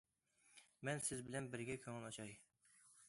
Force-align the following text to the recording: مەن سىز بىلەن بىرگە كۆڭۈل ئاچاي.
مەن 0.89 1.03
سىز 1.09 1.21
بىلەن 1.27 1.51
بىرگە 1.57 1.77
كۆڭۈل 1.85 2.09
ئاچاي. 2.09 2.33